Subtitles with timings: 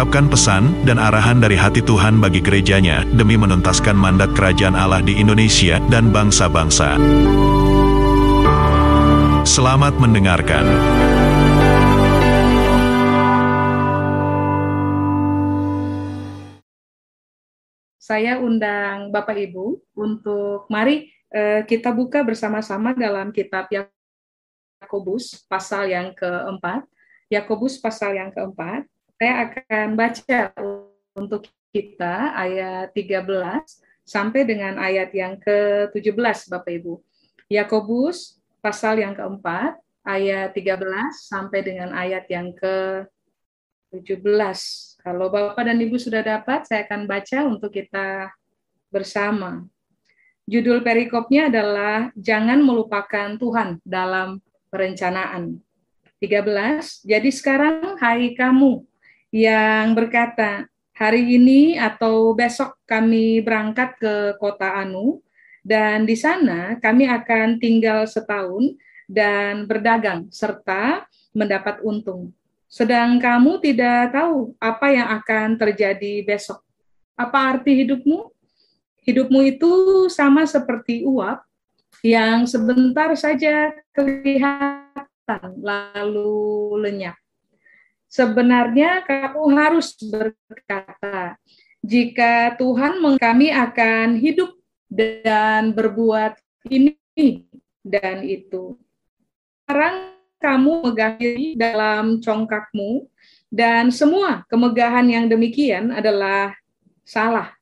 [0.00, 5.20] mengungkapkan pesan dan arahan dari hati Tuhan bagi gerejanya demi menuntaskan mandat kerajaan Allah di
[5.20, 6.96] Indonesia dan bangsa-bangsa.
[9.44, 10.64] Selamat mendengarkan.
[18.00, 26.16] Saya undang Bapak Ibu untuk mari eh, kita buka bersama-sama dalam kitab Yakobus pasal yang
[26.16, 26.88] keempat.
[27.28, 28.88] Yakobus pasal yang keempat
[29.20, 30.48] saya akan baca
[31.12, 31.44] untuk
[31.76, 33.28] kita ayat 13
[34.00, 37.04] sampai dengan ayat yang ke-17 Bapak Ibu.
[37.52, 39.76] Yakobus pasal yang keempat
[40.08, 40.80] ayat 13
[41.20, 44.24] sampai dengan ayat yang ke-17.
[45.04, 48.32] Kalau Bapak dan Ibu sudah dapat, saya akan baca untuk kita
[48.88, 49.68] bersama.
[50.48, 54.40] Judul perikopnya adalah Jangan Melupakan Tuhan dalam
[54.72, 55.60] Perencanaan.
[56.24, 57.04] 13.
[57.04, 58.89] Jadi sekarang hai kamu
[59.30, 65.22] yang berkata, hari ini atau besok kami berangkat ke kota Anu,
[65.62, 68.74] dan di sana kami akan tinggal setahun
[69.06, 72.34] dan berdagang, serta mendapat untung.
[72.70, 76.62] Sedang kamu tidak tahu apa yang akan terjadi besok.
[77.18, 78.30] Apa arti hidupmu?
[79.02, 79.72] Hidupmu itu
[80.06, 81.42] sama seperti uap
[82.06, 87.18] yang sebentar saja kelihatan lalu lenyap
[88.10, 91.38] sebenarnya kamu harus berkata,
[91.80, 94.52] jika Tuhan kami akan hidup
[94.90, 96.36] dan berbuat
[96.68, 97.46] ini
[97.80, 98.76] dan itu.
[99.64, 103.06] Sekarang kamu megahiri dalam congkakmu
[103.48, 106.52] dan semua kemegahan yang demikian adalah
[107.06, 107.54] salah.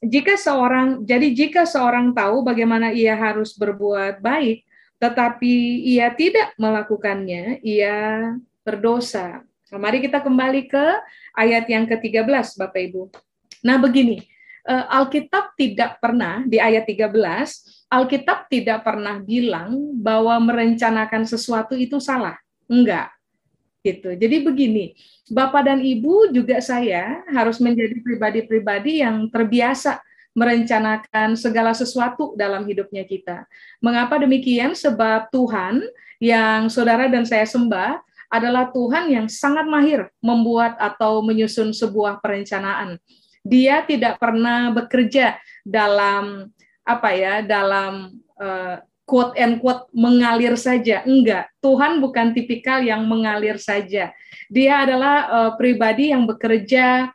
[0.00, 4.62] Jika seorang jadi jika seorang tahu bagaimana ia harus berbuat baik
[4.96, 8.32] tetapi ia tidak melakukannya, ia
[8.64, 9.44] berdosa.
[9.66, 10.84] Nah, mari kita kembali ke
[11.34, 13.10] ayat yang ke-13, Bapak Ibu.
[13.66, 14.22] Nah, begini,
[14.62, 21.98] eh, Alkitab tidak pernah di ayat 13, Alkitab tidak pernah bilang bahwa merencanakan sesuatu itu
[21.98, 22.38] salah.
[22.70, 23.10] Enggak.
[23.82, 24.14] Gitu.
[24.14, 24.94] Jadi begini,
[25.30, 29.98] Bapak dan Ibu juga saya harus menjadi pribadi-pribadi yang terbiasa
[30.36, 33.48] merencanakan segala sesuatu dalam hidupnya kita.
[33.82, 34.78] Mengapa demikian?
[34.78, 35.82] Sebab Tuhan
[36.22, 42.98] yang saudara dan saya sembah adalah Tuhan yang sangat mahir membuat atau menyusun sebuah perencanaan.
[43.46, 46.50] Dia tidak pernah bekerja dalam
[46.82, 51.06] apa ya, dalam uh, quote and quote mengalir saja.
[51.06, 54.10] Enggak, Tuhan bukan tipikal yang mengalir saja.
[54.50, 57.14] Dia adalah uh, pribadi yang bekerja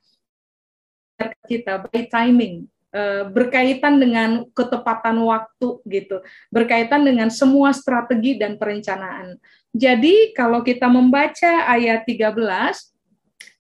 [1.46, 9.38] kita by timing, uh, berkaitan dengan ketepatan waktu gitu, berkaitan dengan semua strategi dan perencanaan.
[9.72, 12.92] Jadi kalau kita membaca ayat 13,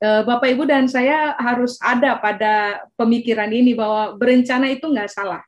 [0.03, 5.41] eh, Bapak Ibu dan saya harus ada pada pemikiran ini bahwa berencana itu nggak salah.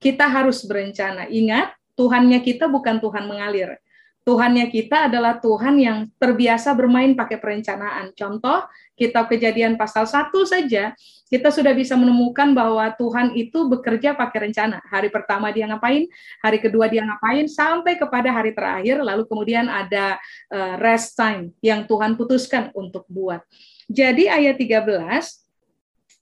[0.00, 1.28] Kita harus berencana.
[1.28, 3.76] Ingat, Tuhannya kita bukan Tuhan mengalir.
[4.22, 8.12] Tuhannya kita adalah Tuhan yang terbiasa bermain pakai perencanaan.
[8.12, 10.92] Contoh, kitab kejadian pasal 1 saja,
[11.28, 14.80] kita sudah bisa menemukan bahwa Tuhan itu bekerja pakai rencana.
[14.88, 16.08] Hari pertama dia ngapain,
[16.40, 20.16] hari kedua dia ngapain, sampai kepada hari terakhir, lalu kemudian ada
[20.48, 23.44] uh, rest time yang Tuhan putuskan untuk buat.
[23.92, 24.88] Jadi ayat 13,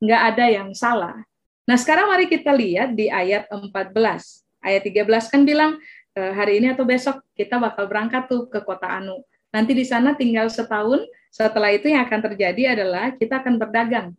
[0.03, 1.23] nggak ada yang salah.
[1.67, 3.71] Nah sekarang mari kita lihat di ayat 14.
[4.63, 5.83] Ayat 13 kan bilang,
[6.15, 9.19] e, hari ini atau besok kita bakal berangkat tuh ke kota Anu.
[9.51, 11.03] Nanti di sana tinggal setahun,
[11.35, 14.15] setelah itu yang akan terjadi adalah kita akan berdagang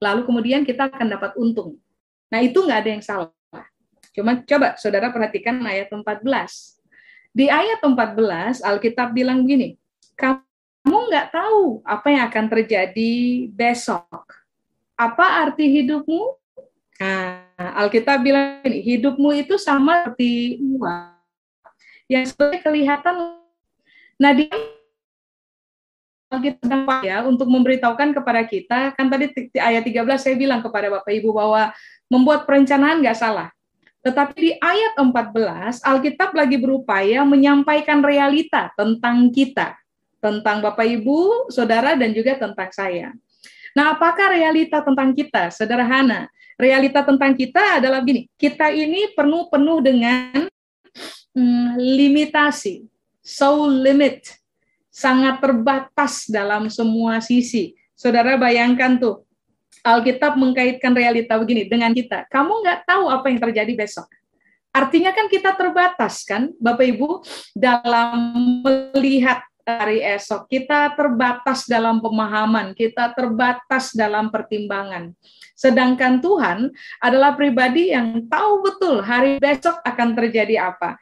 [0.00, 1.76] lalu kemudian kita akan dapat untung.
[2.32, 3.30] Nah, itu nggak ada yang salah.
[4.16, 6.80] Cuma coba saudara perhatikan ayat 14.
[7.30, 9.78] Di ayat 14, Alkitab bilang begini,
[10.18, 13.14] kamu nggak tahu apa yang akan terjadi
[13.54, 14.08] besok.
[14.98, 16.34] Apa arti hidupmu?
[17.00, 17.46] Nah,
[17.78, 21.14] Alkitab bilang ini, hidupmu itu sama seperti uang
[22.10, 23.14] yang sebenarnya kelihatan.
[24.18, 24.50] Nah, di
[26.38, 31.10] kita ya untuk memberitahukan kepada kita kan tadi di ayat 13 saya bilang kepada Bapak
[31.10, 31.74] Ibu bahwa
[32.06, 33.50] membuat perencanaan nggak salah.
[34.00, 39.76] Tetapi di ayat 14 Alkitab lagi berupaya menyampaikan realita tentang kita,
[40.22, 43.12] tentang Bapak Ibu, Saudara dan juga tentang saya.
[43.76, 45.52] Nah, apakah realita tentang kita?
[45.52, 46.32] Sederhana.
[46.56, 50.44] Realita tentang kita adalah begini, kita ini penuh-penuh dengan
[51.32, 52.84] hmm, limitasi,
[53.24, 54.39] so limit,
[55.00, 57.72] sangat terbatas dalam semua sisi.
[57.96, 59.24] Saudara bayangkan tuh,
[59.80, 62.28] Alkitab mengkaitkan realita begini dengan kita.
[62.28, 64.04] Kamu nggak tahu apa yang terjadi besok.
[64.70, 67.24] Artinya kan kita terbatas kan, Bapak Ibu,
[67.56, 68.12] dalam
[68.60, 70.46] melihat hari esok.
[70.46, 75.16] Kita terbatas dalam pemahaman, kita terbatas dalam pertimbangan.
[75.56, 76.72] Sedangkan Tuhan
[77.02, 80.96] adalah pribadi yang tahu betul hari besok akan terjadi apa.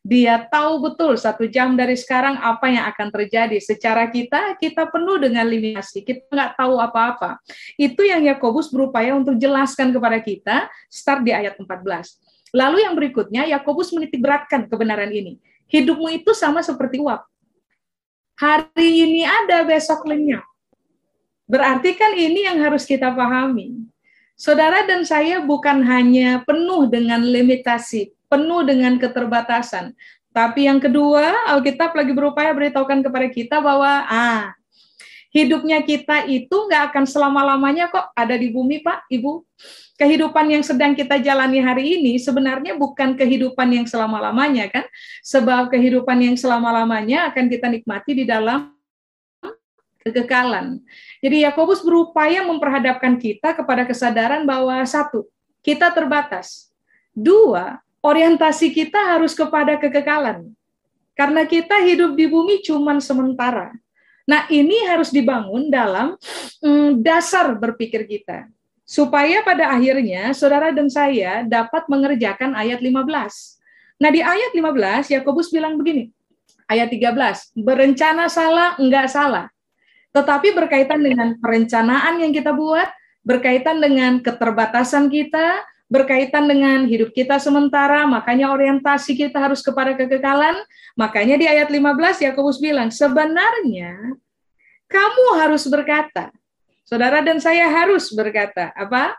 [0.00, 3.60] Dia tahu betul satu jam dari sekarang apa yang akan terjadi.
[3.60, 6.00] Secara kita, kita penuh dengan limitasi.
[6.00, 7.36] Kita nggak tahu apa-apa.
[7.76, 10.56] Itu yang Yakobus berupaya untuk jelaskan kepada kita,
[10.88, 11.76] start di ayat 14.
[12.56, 15.36] Lalu yang berikutnya, Yakobus menitik beratkan kebenaran ini.
[15.68, 17.30] Hidupmu itu sama seperti uap
[18.40, 20.40] hari ini ada, besok lenyap.
[21.44, 23.76] Berarti kan ini yang harus kita pahami.
[24.32, 29.92] Saudara dan saya bukan hanya penuh dengan limitasi, penuh dengan keterbatasan.
[30.30, 34.54] Tapi yang kedua, Alkitab lagi berupaya beritahukan kepada kita bahwa ah,
[35.34, 39.42] hidupnya kita itu nggak akan selama-lamanya kok ada di bumi, Pak, Ibu
[40.00, 44.88] kehidupan yang sedang kita jalani hari ini sebenarnya bukan kehidupan yang selama-lamanya kan?
[45.20, 48.72] Sebab kehidupan yang selama-lamanya akan kita nikmati di dalam
[50.00, 50.80] kekekalan.
[51.20, 55.28] Jadi Yakobus berupaya memperhadapkan kita kepada kesadaran bahwa satu,
[55.60, 56.72] kita terbatas.
[57.12, 60.52] Dua, orientasi kita harus kepada kekekalan.
[61.16, 63.76] Karena kita hidup di bumi cuma sementara.
[64.24, 66.16] Nah, ini harus dibangun dalam
[66.64, 68.48] mm, dasar berpikir kita
[68.90, 73.06] supaya pada akhirnya saudara dan saya dapat mengerjakan ayat 15.
[74.00, 76.10] Nah, di ayat 15 Yakobus bilang begini.
[76.70, 79.50] Ayat 13, berencana salah enggak salah.
[80.10, 82.86] Tetapi berkaitan dengan perencanaan yang kita buat,
[83.22, 90.54] berkaitan dengan keterbatasan kita, berkaitan dengan hidup kita sementara, makanya orientasi kita harus kepada kekekalan.
[90.94, 94.14] Makanya di ayat 15 Yakobus bilang, sebenarnya
[94.86, 96.30] kamu harus berkata,
[96.90, 99.14] Saudara dan saya harus berkata, apa?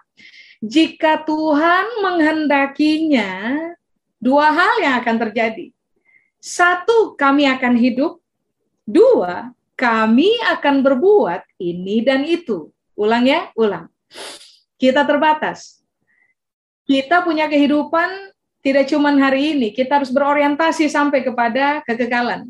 [0.60, 3.56] Jika Tuhan menghendakinya,
[4.20, 5.72] dua hal yang akan terjadi.
[6.38, 8.20] Satu, kami akan hidup.
[8.84, 12.70] Dua, kami akan berbuat ini dan itu.
[12.94, 13.88] Ulang ya, ulang.
[14.76, 15.81] Kita terbatas.
[16.86, 18.32] Kita punya kehidupan
[18.62, 22.46] tidak cuma hari ini, kita harus berorientasi sampai kepada kekekalan.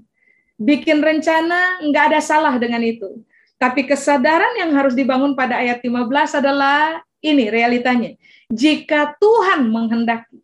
[0.60, 3.24] Bikin rencana, nggak ada salah dengan itu.
[3.56, 8.12] Tapi kesadaran yang harus dibangun pada ayat 15 adalah ini realitanya.
[8.52, 10.44] Jika Tuhan menghendaki,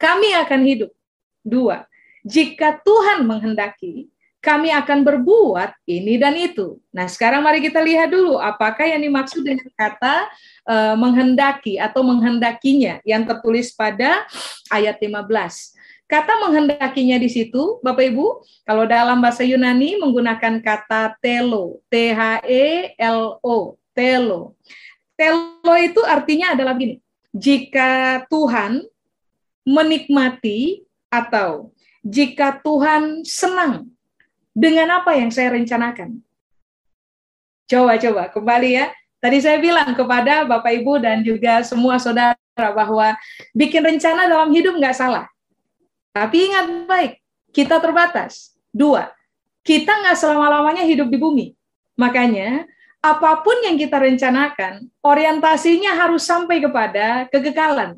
[0.00, 0.90] kami akan hidup.
[1.44, 1.84] Dua,
[2.24, 4.08] jika Tuhan menghendaki,
[4.40, 6.80] kami akan berbuat ini dan itu.
[6.96, 10.28] Nah, sekarang mari kita lihat dulu apakah yang dimaksud dengan kata
[10.66, 14.24] uh, menghendaki atau menghendakinya yang tertulis pada
[14.72, 15.26] ayat 15.
[16.10, 22.42] Kata menghendakinya di situ, Bapak Ibu, kalau dalam bahasa Yunani menggunakan kata telo, T H
[22.42, 24.58] E L O, telo.
[25.14, 26.98] Telo itu artinya adalah begini.
[27.30, 28.82] Jika Tuhan
[29.62, 31.70] menikmati atau
[32.02, 33.94] jika Tuhan senang
[34.50, 36.18] dengan apa yang saya rencanakan.
[37.70, 38.90] Coba-coba kembali ya.
[39.20, 43.14] Tadi saya bilang kepada Bapak Ibu dan juga semua saudara bahwa
[43.52, 45.28] bikin rencana dalam hidup nggak salah
[46.10, 47.12] tapi ingat baik,
[47.54, 48.58] kita terbatas.
[48.74, 49.10] Dua,
[49.62, 51.46] kita nggak selama-lamanya hidup di bumi.
[51.94, 52.66] Makanya,
[52.98, 57.94] apa pun yang kita rencanakan, orientasinya harus sampai kepada kekekalan.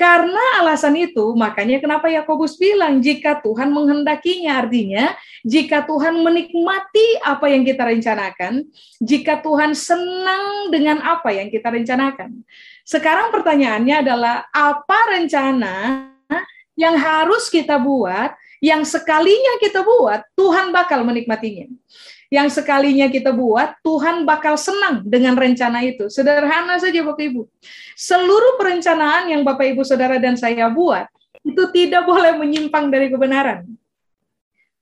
[0.00, 5.12] Karena alasan itu, makanya kenapa Yakobus bilang jika Tuhan menghendakinya, artinya
[5.44, 8.64] jika Tuhan menikmati apa yang kita rencanakan,
[8.96, 12.32] jika Tuhan senang dengan apa yang kita rencanakan.
[12.80, 16.08] Sekarang pertanyaannya adalah apa rencana
[16.80, 18.32] yang harus kita buat,
[18.64, 21.68] yang sekalinya kita buat, Tuhan bakal menikmatinya.
[22.30, 26.06] Yang sekalinya kita buat, Tuhan bakal senang dengan rencana itu.
[26.06, 27.42] Sederhana saja Bapak Ibu.
[27.98, 31.10] Seluruh perencanaan yang Bapak Ibu Saudara dan saya buat,
[31.42, 33.66] itu tidak boleh menyimpang dari kebenaran.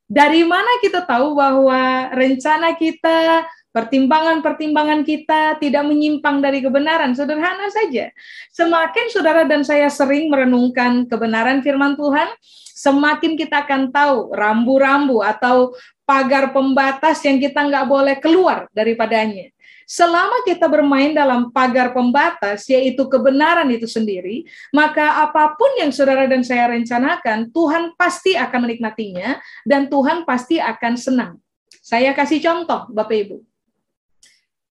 [0.09, 7.13] Dari mana kita tahu bahwa rencana kita, pertimbangan-pertimbangan kita tidak menyimpang dari kebenaran.
[7.13, 8.13] Sederhana saja.
[8.53, 12.29] Semakin saudara dan saya sering merenungkan kebenaran firman Tuhan,
[12.77, 15.77] semakin kita akan tahu rambu-rambu atau
[16.09, 19.53] pagar pembatas yang kita nggak boleh keluar daripadanya.
[19.85, 26.29] Selama kita bermain dalam pagar pembatas, yaitu kebenaran itu sendiri, maka apa pun yang saudara
[26.29, 31.33] dan saya rencanakan, Tuhan pasti akan menikmatinya dan Tuhan pasti akan senang.
[31.81, 33.37] Saya kasih contoh, Bapak Ibu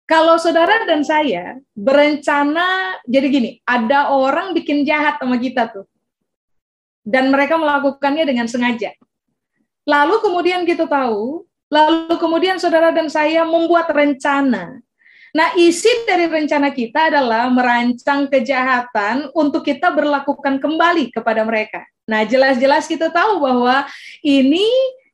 [0.06, 5.90] Kalau saudara dan saya berencana, jadi gini, ada orang bikin jahat sama kita tuh.
[7.02, 8.94] Dan mereka melakukannya dengan sengaja.
[9.88, 14.84] Lalu kemudian kita tahu, lalu kemudian saudara dan saya membuat rencana.
[15.32, 21.88] Nah, isi dari rencana kita adalah merancang kejahatan untuk kita berlakukan kembali kepada mereka.
[22.04, 23.88] Nah, jelas-jelas kita tahu bahwa
[24.24, 24.68] ini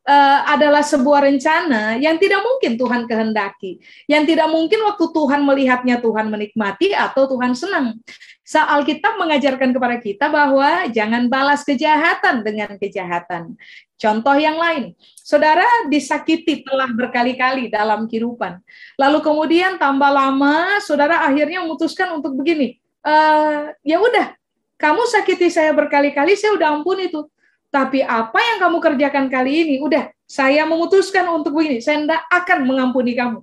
[0.08, 6.00] uh, adalah sebuah rencana yang tidak mungkin Tuhan kehendaki, yang tidak mungkin waktu Tuhan melihatnya
[6.00, 8.00] Tuhan menikmati atau Tuhan senang.
[8.44, 13.56] Soal Alkitab mengajarkan kepada kita bahwa jangan balas kejahatan dengan kejahatan.
[13.96, 18.60] Contoh yang lain, saudara disakiti telah berkali-kali dalam kehidupan.
[19.00, 23.16] Lalu kemudian tambah lama, saudara akhirnya memutuskan untuk begini, e,
[23.80, 24.36] ya udah,
[24.76, 27.24] kamu sakiti saya berkali-kali, saya udah ampun itu.
[27.72, 32.68] Tapi apa yang kamu kerjakan kali ini, udah, saya memutuskan untuk begini, saya tidak akan
[32.68, 33.40] mengampuni kamu.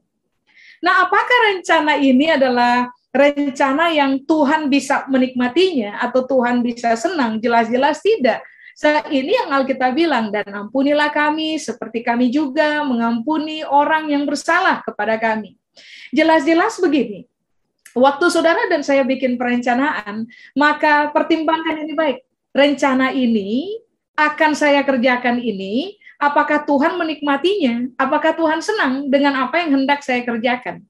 [0.85, 7.43] Nah, apakah rencana ini adalah rencana yang Tuhan bisa menikmatinya atau Tuhan bisa senang?
[7.43, 8.43] Jelas-jelas tidak.
[8.81, 14.81] Saat ini yang Alkitab bilang, dan ampunilah kami seperti kami juga mengampuni orang yang bersalah
[14.81, 15.61] kepada kami.
[16.17, 17.29] Jelas-jelas begini,
[17.93, 20.25] waktu saudara dan saya bikin perencanaan,
[20.57, 22.19] maka pertimbangkan ini baik.
[22.50, 23.79] Rencana ini
[24.17, 27.95] akan saya kerjakan ini, apakah Tuhan menikmatinya?
[27.95, 30.83] Apakah Tuhan senang dengan apa yang hendak saya kerjakan?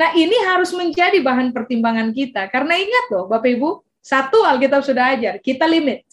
[0.00, 2.48] Nah, ini harus menjadi bahan pertimbangan kita.
[2.48, 6.08] Karena ingat loh, Bapak Ibu, satu Alkitab sudah ajar, kita limit,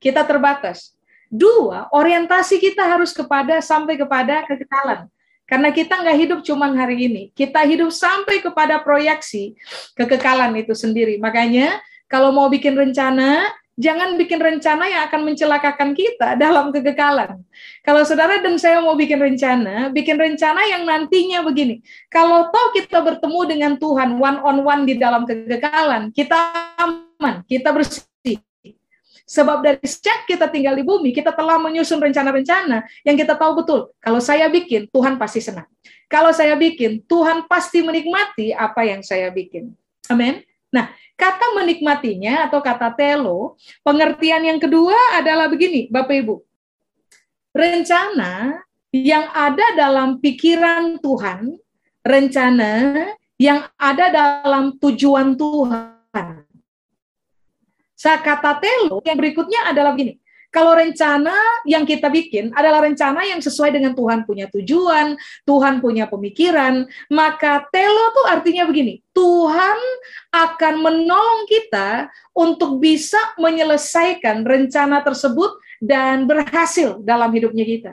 [0.00, 0.96] kita terbatas.
[1.28, 5.12] Dua, orientasi kita harus kepada sampai kepada kekekalan.
[5.44, 9.52] Karena kita nggak hidup cuma hari ini, kita hidup sampai kepada proyeksi
[9.92, 11.20] kekekalan itu sendiri.
[11.20, 13.44] Makanya kalau mau bikin rencana,
[13.78, 17.40] jangan bikin rencana yang akan mencelakakan kita dalam kegagalan.
[17.86, 21.80] Kalau saudara dan saya mau bikin rencana, bikin rencana yang nantinya begini.
[22.10, 26.36] Kalau toh kita bertemu dengan Tuhan one on one di dalam kegagalan, kita
[26.76, 28.42] aman, kita bersih.
[29.28, 33.92] Sebab dari sejak kita tinggal di bumi, kita telah menyusun rencana-rencana yang kita tahu betul.
[34.00, 35.68] Kalau saya bikin, Tuhan pasti senang.
[36.08, 39.76] Kalau saya bikin, Tuhan pasti menikmati apa yang saya bikin.
[40.08, 40.47] Amin.
[40.68, 46.36] Nah, kata menikmatinya atau kata telo, pengertian yang kedua adalah begini, Bapak Ibu.
[47.56, 48.60] Rencana
[48.92, 51.56] yang ada dalam pikiran Tuhan,
[52.04, 52.72] rencana
[53.40, 56.44] yang ada dalam tujuan Tuhan.
[57.98, 60.20] Saya kata telo yang berikutnya adalah begini.
[60.48, 61.36] Kalau rencana
[61.68, 65.12] yang kita bikin adalah rencana yang sesuai dengan Tuhan punya tujuan,
[65.44, 69.78] Tuhan punya pemikiran, maka telo tuh artinya begini, Tuhan
[70.32, 77.92] akan menolong kita untuk bisa menyelesaikan rencana tersebut dan berhasil dalam hidupnya kita.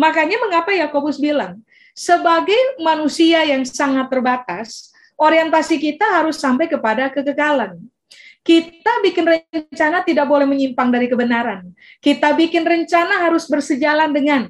[0.00, 1.60] Makanya mengapa Yakobus bilang,
[1.92, 7.80] sebagai manusia yang sangat terbatas, orientasi kita harus sampai kepada kekekalan.
[8.46, 11.74] Kita bikin rencana tidak boleh menyimpang dari kebenaran.
[11.98, 14.46] Kita bikin rencana harus bersejalan dengan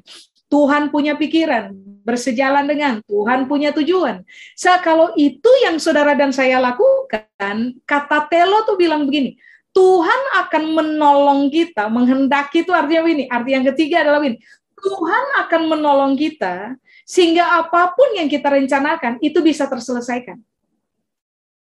[0.53, 1.73] Tuhan punya pikiran,
[2.05, 4.21] bersejalan dengan Tuhan punya tujuan.
[4.53, 9.35] So, kalau itu yang saudara dan saya lakukan, kata Telo tuh bilang begini,
[9.73, 13.25] Tuhan akan menolong kita, menghendaki itu artinya ini.
[13.27, 14.37] Arti yang ketiga adalah ini,
[14.77, 20.37] Tuhan akan menolong kita sehingga apa pun yang kita rencanakan itu bisa terselesaikan.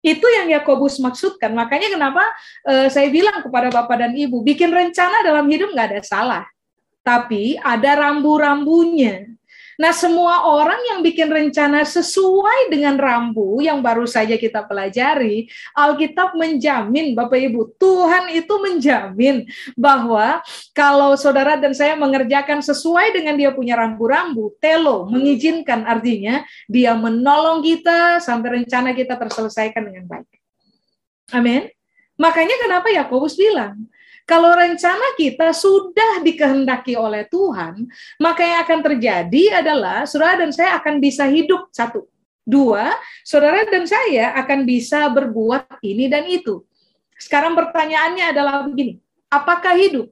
[0.00, 1.52] Itu yang Yakobus maksudkan.
[1.52, 2.22] Makanya kenapa
[2.66, 6.44] uh, saya bilang kepada Bapak dan Ibu, bikin rencana dalam hidup nggak ada salah.
[7.02, 9.35] Tapi ada rambu-rambunya.
[9.76, 16.32] Nah, semua orang yang bikin rencana sesuai dengan rambu yang baru saja kita pelajari, Alkitab
[16.32, 19.44] menjamin, Bapak Ibu, Tuhan itu menjamin
[19.76, 20.40] bahwa
[20.72, 27.60] kalau saudara dan saya mengerjakan sesuai dengan dia punya rambu-rambu, telo, mengizinkan artinya dia menolong
[27.60, 30.30] kita sampai rencana kita terselesaikan dengan baik.
[31.36, 31.68] Amin.
[32.16, 33.76] Makanya kenapa Yakobus bilang,
[34.26, 37.86] kalau rencana kita sudah dikehendaki oleh Tuhan,
[38.18, 42.10] maka yang akan terjadi adalah saudara dan saya akan bisa hidup satu.
[42.42, 42.90] Dua,
[43.22, 46.62] saudara dan saya akan bisa berbuat ini dan itu.
[47.18, 48.98] Sekarang pertanyaannya adalah begini,
[49.30, 50.10] apakah hidup?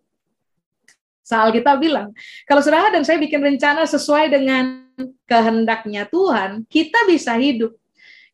[1.27, 2.15] Soal kita bilang,
[2.47, 4.87] kalau saudara dan saya bikin rencana sesuai dengan
[5.27, 7.75] kehendaknya Tuhan, kita bisa hidup.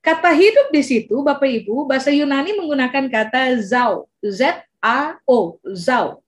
[0.01, 6.25] Kata hidup di situ, Bapak Ibu, bahasa Yunani menggunakan kata zau, Z A-O, Zao.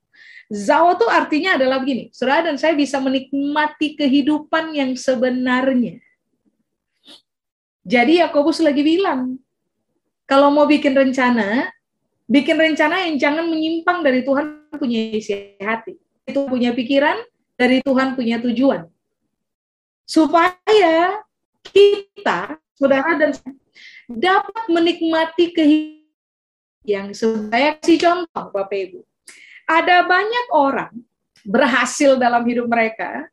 [0.52, 5.96] Zao itu artinya adalah begini, saudara dan saya bisa menikmati kehidupan yang sebenarnya.
[7.82, 9.40] Jadi Yakobus lagi bilang,
[10.28, 11.72] kalau mau bikin rencana,
[12.28, 15.96] bikin rencana yang jangan menyimpang dari Tuhan punya isi hati.
[16.28, 17.18] Itu punya pikiran,
[17.56, 18.86] dari Tuhan punya tujuan.
[20.04, 21.24] Supaya
[21.64, 23.32] kita, saudara dan
[24.04, 26.01] dapat menikmati kehidupan
[26.82, 29.00] yang saya kasih contoh Bapak Ibu.
[29.66, 30.92] Ada banyak orang
[31.46, 33.26] berhasil dalam hidup mereka,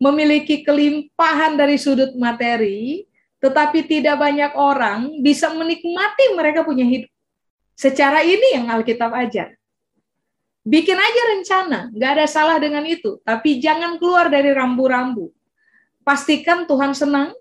[0.00, 3.04] memiliki kelimpahan dari sudut materi,
[3.40, 7.12] tetapi tidak banyak orang bisa menikmati mereka punya hidup.
[7.76, 9.56] Secara ini yang Alkitab ajar.
[10.64, 13.20] Bikin aja rencana, nggak ada salah dengan itu.
[13.20, 15.28] Tapi jangan keluar dari rambu-rambu.
[16.00, 17.36] Pastikan Tuhan senang,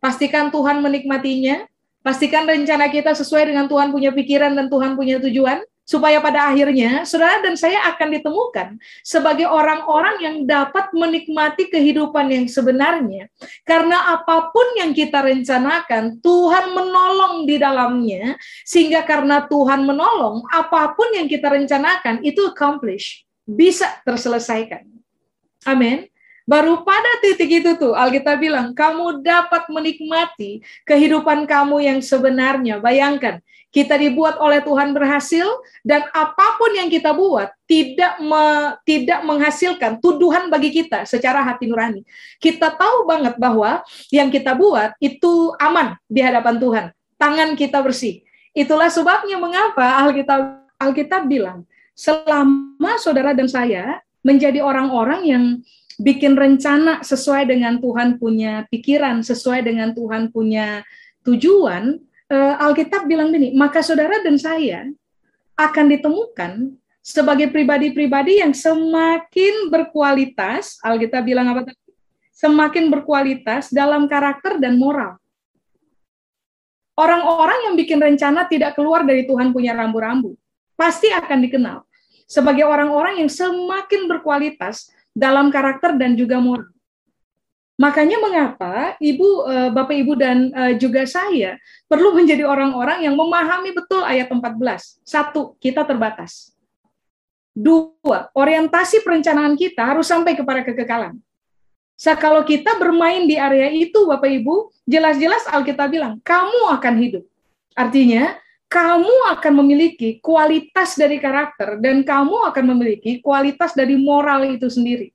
[0.00, 1.68] pastikan Tuhan menikmatinya,
[2.02, 7.02] pastikan rencana kita sesuai dengan Tuhan punya pikiran dan Tuhan punya tujuan, supaya pada akhirnya
[7.02, 8.68] saudara dan saya akan ditemukan
[9.02, 13.26] sebagai orang-orang yang dapat menikmati kehidupan yang sebenarnya.
[13.66, 20.94] Karena apa pun yang kita rencanakan Tuhan menolong di dalamnya sehingga karena Tuhan menolong apa
[20.94, 24.86] pun yang kita rencanakan itu accomplish bisa terselesaikan.
[25.66, 26.11] Amin
[26.42, 32.82] Baru pada titik itu tuh Alkitab bilang, kamu dapat menikmati kehidupan kamu yang sebenarnya.
[32.82, 33.38] Bayangkan,
[33.72, 35.48] kita dibuat oleh Tuhan berhasil
[35.80, 41.70] dan apa pun yang kita buat tidak me, tidak menghasilkan tuduhan bagi kita secara hati
[41.70, 42.04] nurani.
[42.36, 43.80] Kita tahu banget bahwa
[44.12, 46.86] yang kita buat itu aman di hadapan Tuhan.
[47.16, 48.20] Tangan kita bersih.
[48.52, 51.64] Itulah sebabnya mengapa Alkitab Alkitab bilang,
[51.96, 55.44] selama saudara dan saya menjadi orang-orang yang
[56.02, 60.82] bikin rencana sesuai dengan Tuhan punya pikiran, sesuai dengan Tuhan punya
[61.22, 64.90] tujuan, uh, Alkitab bilang gini, maka saudara dan saya
[65.54, 71.78] akan ditemukan sebagai pribadi-pribadi yang semakin berkualitas, Alkitab bilang apa tadi?
[72.34, 75.14] Semakin berkualitas dalam karakter dan moral.
[76.98, 80.34] Orang-orang yang bikin rencana tidak keluar dari Tuhan punya rambu-rambu,
[80.74, 81.86] pasti akan dikenal
[82.32, 86.72] sebagai orang-orang yang semakin berkualitas dalam karakter dan juga moral.
[87.80, 91.56] Makanya mengapa ibu, eh, bapak ibu dan eh, juga saya
[91.88, 95.00] perlu menjadi orang-orang yang memahami betul ayat 14.
[95.02, 96.52] Satu, kita terbatas.
[97.52, 101.20] Dua, orientasi perencanaan kita harus sampai kepada kekekalan.
[102.02, 107.24] So, kalau kita bermain di area itu, Bapak Ibu, jelas-jelas Alkitab bilang, kamu akan hidup.
[107.78, 108.41] Artinya,
[108.72, 115.12] kamu akan memiliki kualitas dari karakter dan kamu akan memiliki kualitas dari moral itu sendiri.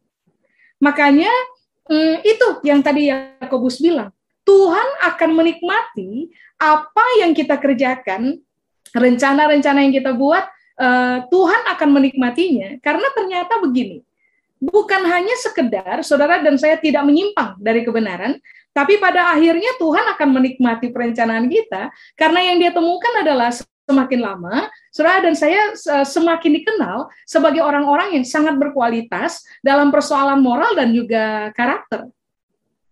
[0.77, 1.33] Makanya
[1.87, 4.11] Hmm, itu yang tadi Yakobus bilang.
[4.43, 8.39] Tuhan akan menikmati apa yang kita kerjakan,
[8.95, 10.47] rencana-rencana yang kita buat,
[10.79, 14.03] uh, Tuhan akan menikmatinya karena ternyata begini.
[14.57, 18.39] Bukan hanya sekedar saudara dan saya tidak menyimpang dari kebenaran,
[18.77, 23.49] tapi pada akhirnya Tuhan akan menikmati perencanaan kita karena yang dia temukan adalah
[23.89, 25.73] semakin lama, saudara dan saya
[26.05, 32.05] semakin dikenal sebagai orang-orang yang sangat berkualitas dalam persoalan moral dan juga karakter.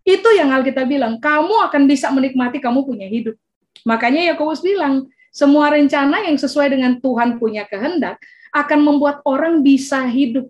[0.02, 3.38] Itu yang Alkitab bilang, kamu akan bisa menikmati kamu punya hidup.
[3.86, 8.18] Makanya Yakobus bilang, semua rencana yang sesuai dengan Tuhan punya kehendak
[8.50, 10.50] akan membuat orang bisa hidup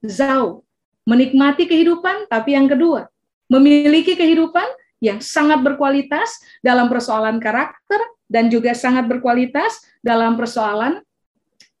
[0.00, 0.64] zau,
[1.04, 3.11] menikmati kehidupan, tapi yang kedua,
[3.52, 4.64] memiliki kehidupan
[5.04, 11.04] yang sangat berkualitas dalam persoalan karakter dan juga sangat berkualitas dalam persoalan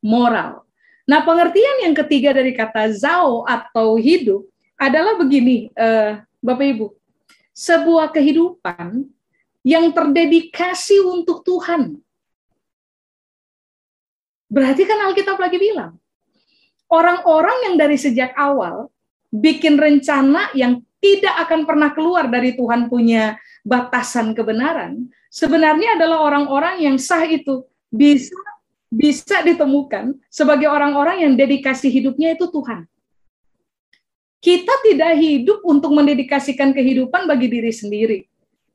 [0.04, 0.68] moral.
[1.08, 4.44] Nah, pengertian yang ketiga dari kata zao atau hidup
[4.76, 6.86] adalah begini, eh, Bapak Ibu.
[7.56, 9.06] Sebuah kehidupan
[9.62, 11.96] yang terdedikasi untuk Tuhan.
[14.52, 15.96] Berarti kan Alkitab lagi bilang,
[16.90, 18.92] orang-orang yang dari sejak awal
[19.32, 23.34] bikin rencana yang tidak akan pernah keluar dari Tuhan punya
[23.66, 28.38] batasan kebenaran, sebenarnya adalah orang-orang yang sah itu bisa
[28.92, 32.86] bisa ditemukan sebagai orang-orang yang dedikasi hidupnya itu Tuhan.
[34.38, 38.18] Kita tidak hidup untuk mendedikasikan kehidupan bagi diri sendiri.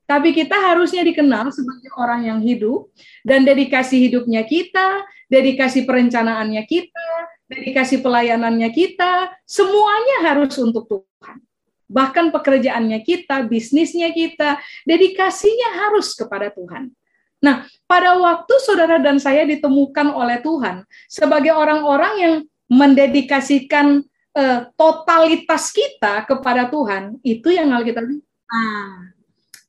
[0.07, 2.89] Tapi kita harusnya dikenal sebagai orang yang hidup
[3.27, 7.07] dan dedikasi hidupnya kita, dedikasi perencanaannya kita,
[7.51, 11.46] dedikasi pelayanannya kita, semuanya harus untuk Tuhan
[11.87, 16.91] bahkan pekerjaannya kita, bisnisnya kita, dedikasinya harus kepada Tuhan.
[17.37, 22.33] Nah, pada waktu saudara dan saya ditemukan oleh Tuhan sebagai orang-orang yang
[22.67, 24.03] mendedikasikan
[24.35, 28.03] uh, totalitas kita kepada Tuhan, itu yang Alkitab
[28.51, 29.13] ah,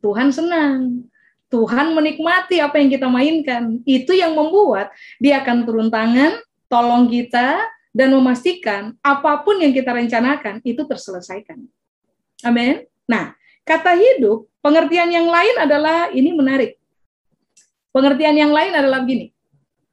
[0.03, 1.07] Tuhan senang.
[1.49, 3.81] Tuhan menikmati apa yang kita mainkan.
[3.89, 6.37] Itu yang membuat dia akan turun tangan,
[6.69, 7.57] tolong kita,
[7.97, 11.65] dan memastikan apa pun yang kita rencanakan itu terselesaikan.
[12.47, 12.87] Amin.
[13.09, 13.35] Nah,
[13.67, 16.79] kata hidup, pengertian yang lain adalah ini menarik.
[17.91, 19.35] Pengertian yang lain adalah begini.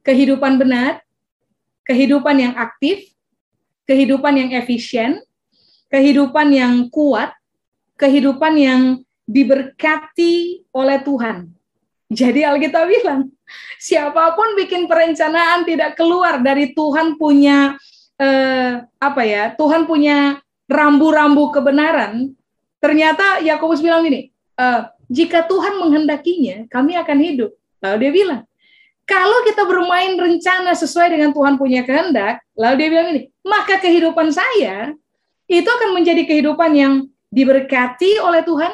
[0.05, 1.01] Kehidupan benar,
[1.87, 3.09] kehidupan yang aktif,
[3.89, 5.21] kehidupan yang efisien,
[5.89, 7.33] kehidupan yang kuat,
[7.97, 8.81] kehidupan yang
[9.25, 11.49] diberkati oleh Tuhan.
[12.13, 13.33] Jadi Alkitab bilang,
[13.81, 17.73] siapa pun bikin perencanaan tidak keluar dari Tuhan punya
[18.21, 19.57] eh, apa ya?
[19.57, 20.37] Tuhan punya
[20.69, 22.33] rambu-rambu kebenaran.
[22.81, 27.51] Ternyata Yakobus bilang gini, eh, jika Tuhan menghendakinya, kami akan hidup.
[27.81, 28.41] Lalu dia bilang,
[29.05, 34.33] kalau kita bermain rencana sesuai dengan Tuhan punya kehendak, lalu dia bilang ini, maka kehidupan
[34.33, 34.97] saya
[35.45, 36.93] itu akan menjadi kehidupan yang
[37.29, 38.73] diberkati oleh Tuhan,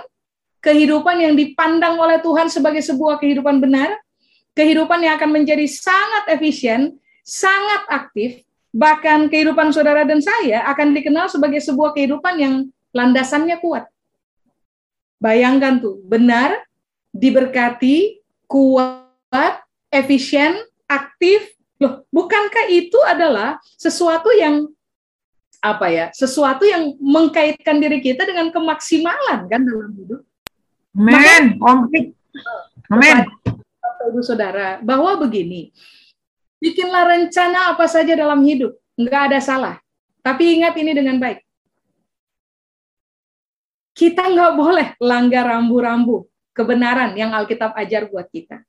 [0.64, 3.92] kehidupan yang dipandang oleh Tuhan sebagai sebuah kehidupan benar,
[4.56, 6.96] kehidupan yang akan menjadi sangat efisien,
[7.28, 8.40] sangat aktif,
[8.72, 12.54] bahkan kehidupan saudara dan saya akan dikenal sebagai sebuah kehidupan yang
[12.96, 13.88] landasannya kuat.
[15.22, 16.66] Bayangkan tuh, benar,
[17.14, 19.62] diberkati, kuat,
[19.94, 20.58] efisien,
[20.90, 21.54] aktif.
[21.78, 24.66] Loh, bukankah itu adalah sesuatu yang
[25.62, 26.06] apa ya?
[26.10, 30.22] Sesuatu yang mengkaitkan diri kita dengan kemaksimalan kan dalam hidup.
[30.98, 31.62] Amin.
[32.92, 33.18] Amin.
[34.02, 35.70] Ibu saudara, bahwa begini,
[36.62, 39.76] bikinlah rencana apa saja dalam hidup, nggak ada salah.
[40.22, 41.42] Tapi ingat ini dengan baik.
[43.98, 48.62] Kita nggak boleh langgar rambu-rambu kebenaran yang Alkitab ajar buat kita.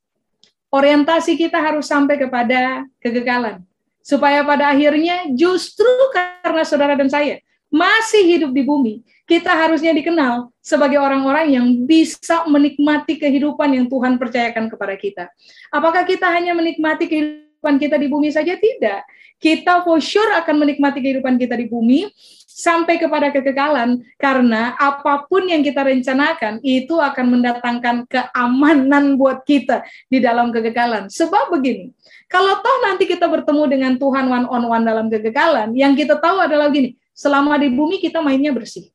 [0.72, 3.60] Orientasi kita harus sampai kepada kegagalan.
[4.02, 7.38] Supaya pada akhirnya justru karena saudara dan saya
[7.70, 8.94] masih hidup di bumi,
[9.30, 15.24] kita harusnya dikenal sebagai orang-orang yang bisa menikmati kehidupan yang Tuhan percayakan kepada kita.
[15.70, 18.58] Apakah kita hanya menikmati kehidupan kita di bumi saja?
[18.58, 19.00] Tidak.
[19.38, 22.06] Kita for sure akan menikmati kehidupan kita di bumi
[22.46, 29.82] sampai kepada kekekalan karena apa pun yang kita rencanakan itu akan mendatangkan keamanan buat kita
[30.06, 31.10] di dalam kekekalan.
[31.10, 31.90] Sebab begini,
[32.30, 36.38] kalau toh nanti kita bertemu dengan Tuhan one on one dalam kekekalan, yang kita tahu
[36.38, 38.92] adalah gini, selama di bumi kita mainnya bersih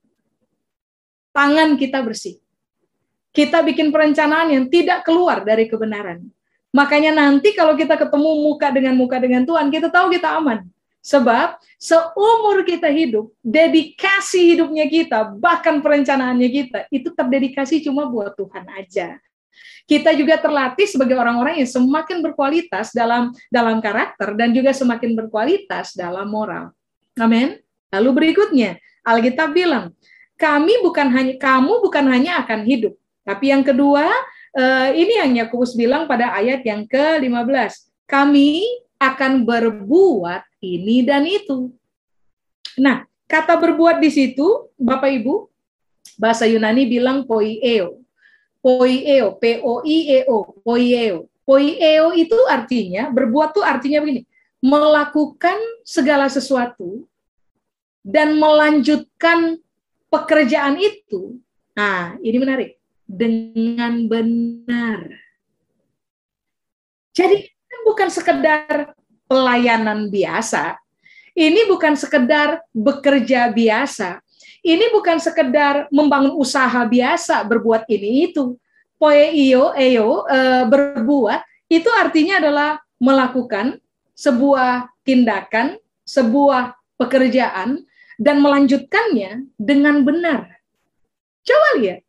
[1.38, 2.42] tangan kita bersih.
[3.30, 6.26] Kita bikin perencanaan yang tidak keluar dari kebenaran.
[6.76, 10.68] Makanya nanti kalau kita ketemu muka dengan muka dengan Tuhan, kita tahu kita aman.
[11.08, 18.68] Sebab seumur kita hidup, dedikasi hidupnya kita, bahkan perencanaannya kita, itu terdedikasi cuma buat Tuhan
[18.76, 19.16] aja.
[19.88, 25.96] Kita juga terlatih sebagai orang-orang yang semakin berkualitas dalam dalam karakter dan juga semakin berkualitas
[25.96, 26.76] dalam moral.
[27.16, 27.56] Amin.
[27.88, 28.76] Lalu berikutnya,
[29.08, 29.96] Alkitab bilang,
[30.36, 34.12] kami bukan hanya kamu bukan hanya akan hidup, tapi yang kedua
[34.58, 37.86] uh, ini yang Yakobus bilang pada ayat yang ke-15.
[38.10, 38.66] Kami
[38.98, 41.70] akan berbuat ini dan itu.
[42.82, 45.46] Nah, kata berbuat di situ, Bapak Ibu,
[46.18, 48.02] bahasa Yunani bilang poieo.
[48.58, 51.30] Poieo, P O I E O, poieo.
[51.48, 54.28] Poieo itu artinya berbuat tuh artinya begini,
[54.60, 55.56] melakukan
[55.88, 57.08] segala sesuatu
[58.04, 59.56] dan melanjutkan
[60.08, 61.40] pekerjaan itu,
[61.76, 62.77] nah ini menarik,
[63.08, 65.08] dengan benar.
[67.16, 67.50] Jadi
[67.88, 68.94] bukan sekedar
[69.26, 70.78] pelayanan biasa,
[71.34, 74.22] ini bukan sekedar bekerja biasa,
[74.62, 78.60] ini bukan sekedar membangun usaha biasa, berbuat ini itu.
[78.98, 83.78] Poeio, eo, e, berbuat, itu artinya adalah melakukan
[84.18, 87.86] sebuah tindakan, sebuah pekerjaan
[88.18, 90.58] dan melanjutkannya dengan benar.
[91.46, 92.07] Coba lihat.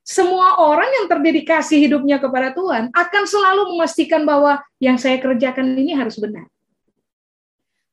[0.00, 5.94] Semua orang yang terdedikasi hidupnya kepada Tuhan akan selalu memastikan bahwa yang saya kerjakan ini
[5.94, 6.48] harus benar.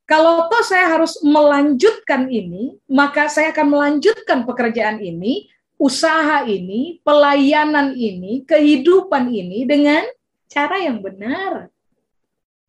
[0.08, 7.91] Kalau toh saya harus melanjutkan ini, maka saya akan melanjutkan pekerjaan ini, usaha ini, pelayanan
[7.91, 10.08] ini, kehidupan ini dengan
[10.48, 11.67] cara yang benar.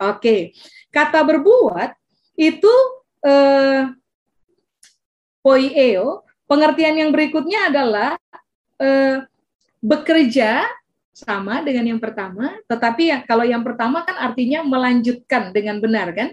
[0.03, 0.51] Oke,
[0.90, 1.94] kata berbuat
[2.35, 2.74] itu
[3.22, 3.87] eh,
[5.38, 8.18] poieo, pengertian yang berikutnya adalah
[8.78, 9.22] eh,
[9.78, 10.66] bekerja
[11.14, 16.30] sama dengan yang pertama, tetapi ya, kalau yang pertama kan artinya melanjutkan dengan benar kan?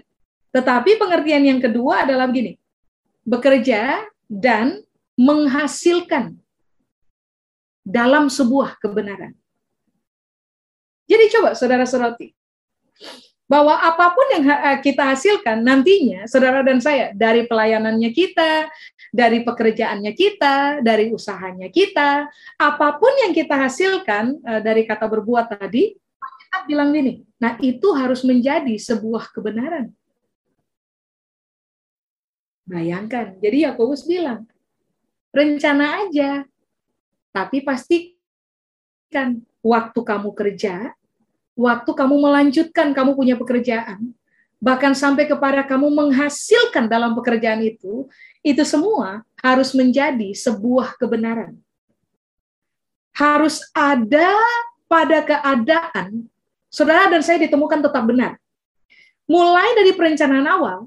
[0.54, 2.54] Tetapi pengertian yang kedua adalah begini,
[3.26, 4.78] bekerja dan
[5.18, 6.38] menghasilkan
[7.82, 9.34] dalam sebuah kebenaran.
[11.06, 12.34] Jadi coba saudara-saudari,
[13.46, 18.66] bahwa apa pun yang eh, kita hasilkan nantinya, saudara dan saya, dari pelayanannya kita,
[19.14, 22.26] dari pekerjaannya kita, dari usahanya kita,
[22.58, 25.94] apa pun yang kita hasilkan eh, dari kata berbuat tadi,
[26.46, 29.94] kita bilang gini, nah itu harus menjadi sebuah kebenaran.
[32.66, 34.42] Bayangkan, jadi Yakobus bilang,
[35.30, 36.42] rencana aja,
[37.30, 40.90] tapi pastikan waktu kamu kerja,
[41.56, 44.12] waktu kamu melanjutkan kamu punya pekerjaan,
[44.60, 48.06] bahkan sampai kepada kamu menghasilkan dalam pekerjaan itu,
[48.44, 51.56] itu semua harus menjadi sebuah kebenaran.
[53.16, 54.36] Harus ada
[54.84, 56.28] pada keadaan
[56.68, 58.36] saudara dan saya ditemukan tetap benar.
[59.24, 60.86] Mulai dari perencanaan awal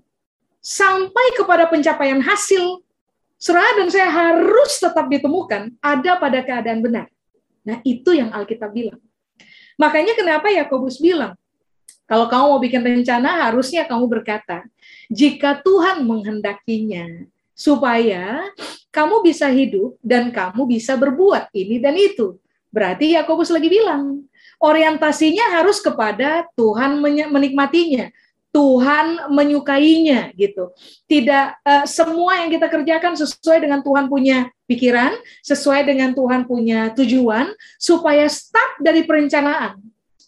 [0.61, 2.79] sampai kepada pencapaian hasil,
[3.41, 7.09] saudara dan saya harus tetap ditemukan ada pada keadaan benar.
[7.65, 9.01] Nah, itu yang Alkitab bilang.
[9.79, 11.39] Makanya kenapa Yakobus bilang,
[12.03, 14.67] kalau kamu mau bikin rencana, harusnya kamu berkata,
[15.07, 17.23] jika Tuhan menghendakinya,
[17.55, 18.43] supaya
[18.91, 22.35] kamu bisa hidup dan kamu bisa berbuat ini dan itu.
[22.75, 24.27] Berarti Yakobus lagi bilang,
[24.59, 26.99] orientasinya harus kepada Tuhan
[27.31, 28.11] menikmatinya,
[28.49, 30.73] Tuhan menyukainya gitu.
[31.05, 35.13] Tidak uh, semua yang kita kerjakan sesuai dengan Tuhan punya pikiran,
[35.45, 39.77] sesuai dengan Tuhan punya tujuan supaya start dari perencanaan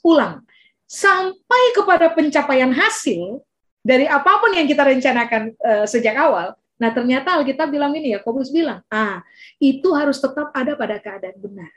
[0.05, 0.45] ulang
[0.86, 3.41] sampai kepada pencapaian hasil
[3.81, 6.53] dari apa pun yang kita rencanakan uh, sejak awal.
[6.77, 9.21] Nah, ternyata Alkitab bilang ini ya, Yakobus bilang, "Ah,
[9.62, 11.69] itu harus tetap ada pada keadaan benar."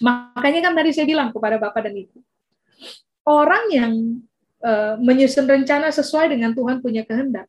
[0.00, 2.18] Makanya kan tadi saya bilang kepada Bapak dan Ibu,
[3.28, 3.92] orang yang
[4.62, 7.46] uh, menyusun rencana sesuai dengan Tuhan punya kehendak,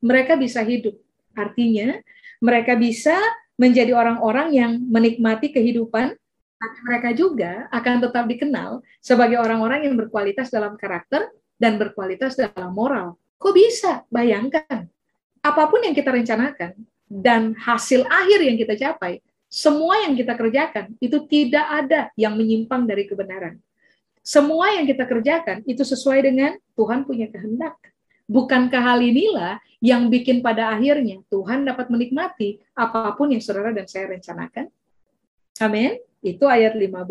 [0.00, 0.96] mereka bisa hidup.
[1.36, 2.00] Artinya,
[2.40, 3.16] mereka bisa
[3.56, 6.16] menjadi orang-orang yang menikmati kehidupan,
[6.56, 12.72] tapi mereka juga akan tetap dikenal sebagai orang-orang yang berkualitas dalam karakter dan berkualitas dalam
[12.72, 13.16] moral.
[13.36, 14.04] Kok bisa?
[14.08, 14.88] Bayangkan,
[15.44, 16.72] apa pun yang kita rencanakan
[17.06, 22.84] dan hasil akhir yang kita capai semua yang kita kerjakan itu tidak ada yang menyimpang
[22.84, 23.56] dari kebenaran.
[24.26, 27.78] Semua yang kita kerjakan itu sesuai dengan Tuhan punya kehendak.
[28.26, 33.86] Bukankah hal inilah yang bikin pada akhirnya Tuhan dapat menikmati apa pun yang saudara dan
[33.86, 34.66] saya rencanakan?
[35.62, 36.02] Amin.
[36.26, 37.06] Itu ayat 15.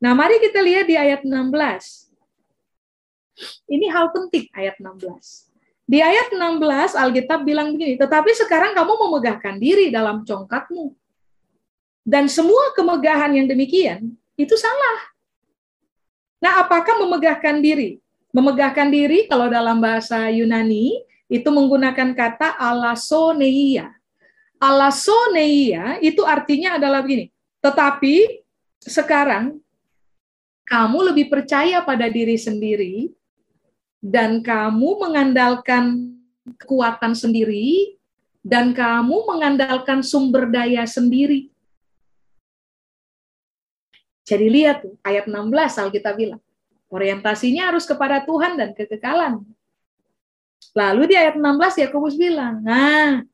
[0.00, 2.08] Nah, mari kita lihat di ayat 16.
[3.68, 5.52] Ini hal penting ayat 16.
[5.84, 10.96] Di ayat 16 Alkitab bilang begini, tetapi sekarang kamu memegahkan diri dalam congkakmu
[12.08, 15.12] dan semua kemegahan yang demikian itu salah.
[16.42, 18.02] Nah, apakah memegahkan diri?
[18.34, 23.94] Memegahkan diri kalau dalam bahasa Yunani itu menggunakan kata alasoneia.
[24.58, 27.30] Alasoneia itu artinya adalah begini.
[27.62, 28.42] Tetapi
[28.82, 29.62] sekarang
[30.66, 33.14] kamu lebih percaya pada diri sendiri
[34.02, 36.10] dan kamu mengandalkan
[36.58, 37.94] kekuatan sendiri
[38.42, 41.51] dan kamu mengandalkan sumber daya sendiri.
[44.22, 46.42] Jadi lihat tuh, ayat 16 Alkitab bilang,
[46.86, 49.42] orientasinya harus kepada Tuhan dan kekekalan.
[50.72, 53.26] Lalu di ayat 16 Yakobus bilang, nah,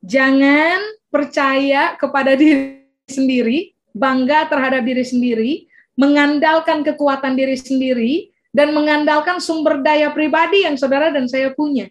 [0.00, 0.78] jangan
[1.10, 5.52] percaya kepada diri sendiri, bangga terhadap diri sendiri,
[5.98, 11.90] mengandalkan kekuatan diri sendiri, dan mengandalkan sumber daya pribadi yang saudara dan saya punya.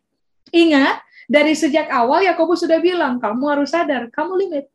[0.55, 4.67] Ingat, dari sejak awal Yakobus sudah bilang, kamu harus sadar, kamu limit.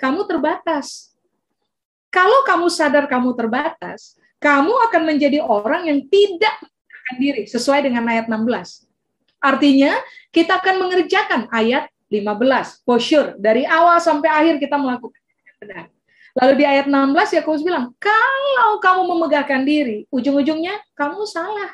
[0.00, 1.09] Kamu terbatas
[2.10, 8.02] kalau kamu sadar kamu terbatas, kamu akan menjadi orang yang tidak akan diri sesuai dengan
[8.10, 8.90] ayat 16.
[9.40, 9.94] Artinya,
[10.34, 12.82] kita akan mengerjakan ayat 15.
[12.82, 15.22] For sure, dari awal sampai akhir kita melakukan
[15.62, 15.86] benar.
[16.40, 21.70] Lalu di ayat 16 Yakobus bilang, kalau kamu memegahkan diri, ujung-ujungnya kamu salah.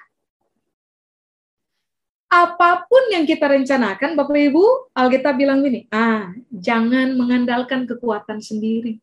[2.26, 8.98] Apa pun yang kita rencanakan, Bapak Ibu, Alkitab bilang gini, ah, jangan mengandalkan kekuatan sendiri.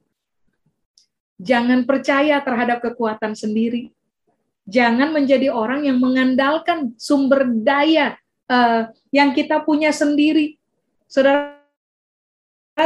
[1.42, 3.90] Jangan percaya terhadap kekuatan sendiri.
[4.64, 8.16] Jangan menjadi orang yang mengandalkan sumber daya
[8.48, 10.56] uh, yang kita punya sendiri.
[11.10, 11.60] Saudara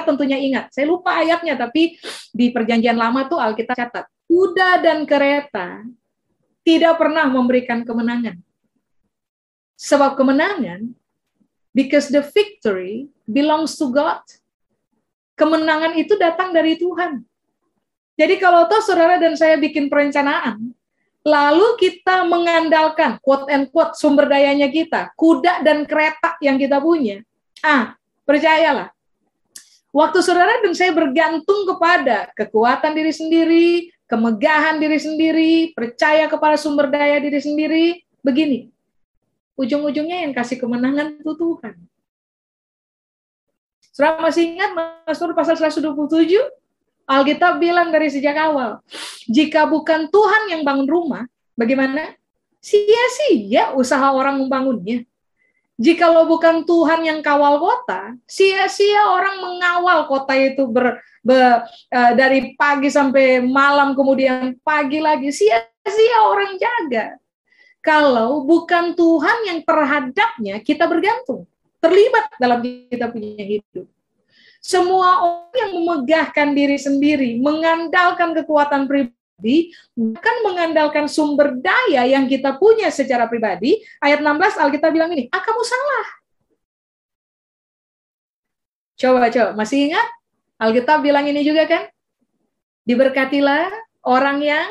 [0.03, 1.95] tentunya ingat, saya lupa ayatnya, tapi
[2.33, 5.85] di perjanjian lama tuh Alkitab catat, kuda dan kereta
[6.65, 8.41] tidak pernah memberikan kemenangan.
[9.77, 10.91] Sebab kemenangan,
[11.71, 14.25] because the victory belongs to God.
[15.37, 17.21] Kemenangan itu datang dari Tuhan.
[18.17, 20.73] Jadi kalau toh saudara dan saya bikin perencanaan,
[21.21, 27.21] lalu kita mengandalkan quote and quote sumber dayanya kita, kuda dan kereta yang kita punya.
[27.61, 27.93] Ah,
[28.25, 28.89] percayalah.
[29.93, 33.69] Waktu saudara dan saya bergantung kepada kekuatan diri sendiri,
[34.09, 37.85] kemegahan diri sendiri, percaya kepada sumber daya diri sendiri,
[38.25, 38.73] begini.
[39.57, 41.75] Ujung-ujungnya yang kasih kemenangan itu Tuhan.
[43.89, 46.45] Saudara masih ingat Mazmur pasal 127?
[47.07, 48.83] Alkitab bilang dari sejak awal,
[49.31, 51.23] jika bukan Tuhan yang bangun rumah,
[51.55, 52.19] bagaimana?
[52.59, 55.07] Sia-sia usaha orang membangunnya.
[55.79, 62.57] Jikalau bukan Tuhan yang kawal kota, sia-sia orang mengawal kota itu ber, ber, uh, dari
[62.59, 67.15] pagi sampai malam, kemudian pagi lagi, sia-sia orang jaga.
[67.79, 71.47] Kalau bukan Tuhan yang terhadapnya kita bergantung,
[71.79, 73.87] terlibat dalam kita punya hidup.
[74.67, 82.59] Semua orang yang memegahkan diri sendiri, mengandalkan kekuatan pribadi, bukan mengandalkan sumber daya yang kita
[82.59, 83.79] punya secara pribadi.
[84.03, 86.07] Ayat 16 Alkitab bilang ini, ah kamu salah.
[88.99, 90.07] Coba, coba, masih ingat?
[90.59, 91.87] Alkitab bilang ini juga kan?
[92.83, 93.71] Diberkatilah
[94.03, 94.67] orang yang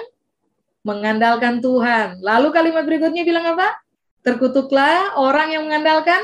[0.85, 2.21] mengandalkan Tuhan.
[2.21, 3.73] Lalu kalimat berikutnya bilang apa?
[4.21, 6.21] Terkutuklah orang yang mengandalkan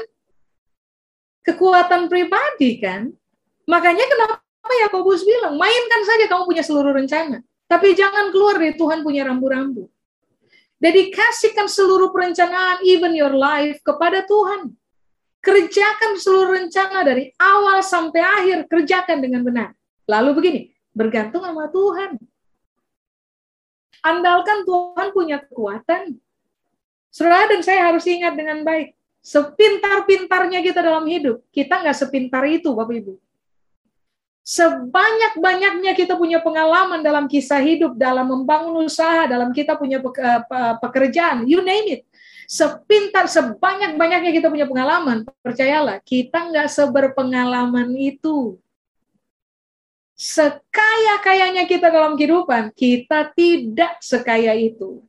[1.41, 3.17] kekuatan pribadi kan?
[3.67, 4.43] Makanya kenapa
[4.89, 7.43] Yakobus bilang, mainkan saja kamu punya seluruh rencana.
[7.71, 9.89] Tapi jangan keluar dari Tuhan punya rambu-rambu.
[10.83, 14.75] Dedikasikan seluruh perencanaan, even your life, kepada Tuhan.
[15.43, 19.69] Kerjakan seluruh rencana dari awal sampai akhir, kerjakan dengan benar.
[20.11, 22.19] Lalu begini, bergantung sama Tuhan.
[24.03, 26.19] Andalkan Tuhan punya kekuatan.
[27.15, 32.75] Saudara dan saya harus ingat dengan baik, sepintar-pintarnya kita dalam hidup, kita nggak sepintar itu,
[32.75, 33.15] Bapak Ibu.
[34.43, 40.43] Sebanyak-banyaknya kita punya pengalaman dalam kisah hidup, dalam membangun usaha, dalam kita punya eh,
[40.83, 42.03] pekerjaan, you name it.
[42.51, 48.59] Sepintar, sebanyak-banyaknya kita punya pengalaman, percayalah, kita nggak seberpengalaman itu.
[50.19, 55.07] Sekaya-kayanya kita dalam kehidupan, kita tidak sekaya itu.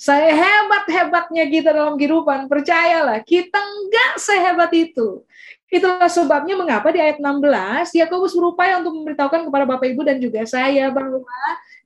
[0.00, 5.20] Saya hebat-hebatnya kita dalam kehidupan, percayalah, kita nggak sehebat itu.
[5.70, 10.42] Itulah sebabnya mengapa di ayat 16 Yakobus berupaya untuk memberitahukan kepada Bapak Ibu dan juga
[10.42, 11.22] saya bahwa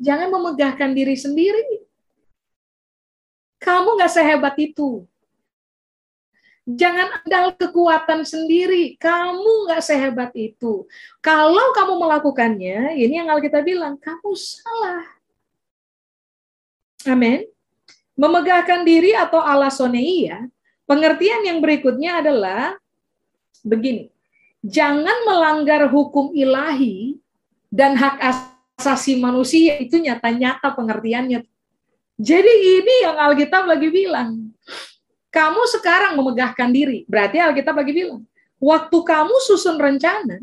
[0.01, 1.85] jangan memegahkan diri sendiri.
[3.61, 5.05] Kamu nggak sehebat itu.
[6.65, 8.97] Jangan andal kekuatan sendiri.
[8.97, 10.89] Kamu nggak sehebat itu.
[11.21, 15.05] Kalau kamu melakukannya, ini yang kita bilang, kamu salah.
[17.05, 17.45] Amin.
[18.17, 20.49] Memegahkan diri atau alasoneia,
[20.89, 22.81] pengertian yang berikutnya adalah
[23.65, 24.13] begini,
[24.61, 27.17] jangan melanggar hukum ilahi
[27.73, 28.21] dan hak
[28.79, 31.43] asasi manusia itu nyata-nyata pengertiannya.
[32.15, 34.55] Jadi ini yang Alkitab lagi bilang.
[35.35, 38.23] Kamu sekarang memegahkan diri, berarti Alkitab lagi bilang,
[38.63, 40.39] waktu kamu susun rencana,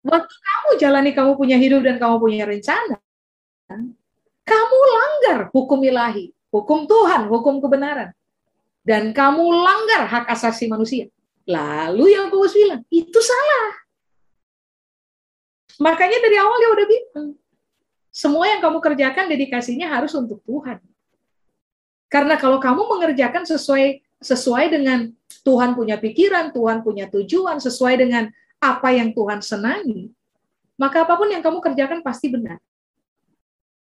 [0.00, 2.96] waktu kamu jalani kamu punya hidup dan kamu punya rencana,
[4.48, 8.16] kamu langgar hukum ilahi, hukum Tuhan, hukum kebenaran
[8.80, 11.08] dan kamu langgar hak asasi manusia.
[11.44, 13.68] Lalu yang Yakobus bilang, itu salah.
[15.80, 17.28] Makanya dari awal dia udah bilang,
[18.12, 20.78] semua yang kamu kerjakan dedikasinya harus untuk Tuhan.
[22.10, 25.08] Karena kalau kamu mengerjakan sesuai sesuai dengan
[25.46, 28.28] Tuhan punya pikiran, Tuhan punya tujuan, sesuai dengan
[28.60, 30.12] apa yang Tuhan senangi,
[30.76, 32.60] maka apa pun yang kamu kerjakan pasti benar.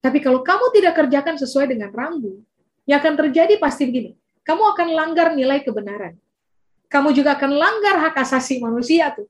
[0.03, 2.45] Tapi kalau kamu tidak kerjakan sesuai dengan rambu,
[2.85, 4.18] yang akan terjadi pasti begini
[4.49, 6.17] kamu akan langgar nilai kebenaran.
[6.89, 9.29] Kamu juga akan langgar hak asasi manusia tuh.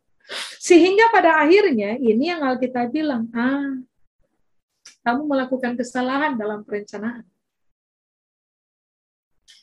[0.64, 3.84] Sehingga pada akhirnya ini yang Alkitab bilang, ah,
[5.04, 7.28] kamu melakukan kesalahan dalam perencanaan.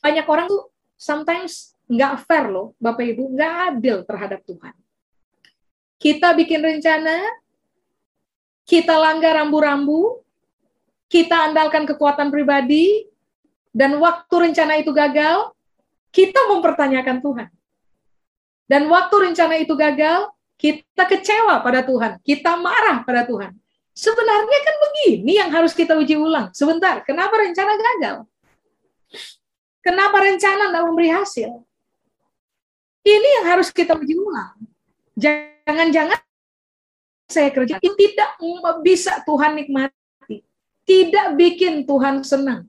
[0.05, 4.77] Banyak orang tuh sometimes nggak fair loh, Bapak Ibu, nggak adil terhadap Tuhan.
[5.97, 7.17] Kita bikin rencana,
[8.61, 10.21] kita langgar rambu-rambu,
[11.09, 13.09] kita andalkan kekuatan pribadi,
[13.77, 15.53] dan waktu rencana itu gagal,
[16.09, 17.49] kita mempertanyakan Tuhan.
[18.65, 23.53] Dan waktu rencana itu gagal, kita kecewa pada Tuhan, kita marah pada Tuhan.
[23.93, 26.49] Sebenarnya kan begini yang harus kita uji ulang.
[26.57, 28.15] Sebentar, kenapa rencana gagal?
[29.85, 31.49] Kenapa rencana tidak memberi hasil?
[33.05, 34.57] Ini yang harus kita uji ulang.
[35.13, 36.17] Jangan-jangan
[37.29, 38.41] saya kerja itu tidak
[38.81, 40.41] bisa Tuhan nikmati.
[40.81, 42.65] Tidak bikin Tuhan senang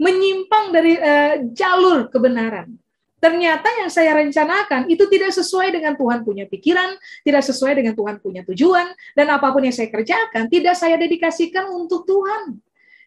[0.00, 2.72] menyimpang dari uh, jalur kebenaran.
[3.20, 8.16] Ternyata yang saya rencanakan itu tidak sesuai dengan Tuhan punya pikiran, tidak sesuai dengan Tuhan
[8.16, 12.56] punya tujuan, dan apa pun yang saya kerjakan tidak saya dedikasikan untuk Tuhan.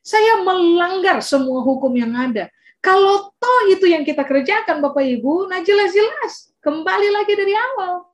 [0.06, 2.54] Saya melanggar semua hukum yang ada.
[2.78, 8.12] Kalau toh itu yang kita kerjakan Bapak Ibu, nah jelas-jelas kembali lagi dari awal